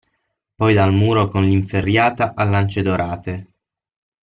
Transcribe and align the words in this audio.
Poi 0.55 0.73
dal 0.73 0.91
muro 0.91 1.27
con 1.27 1.43
l'inferriata 1.45 2.33
a 2.33 2.43
lance 2.45 2.81
dorate. 2.81 3.49